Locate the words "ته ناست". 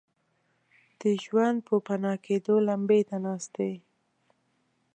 3.09-3.49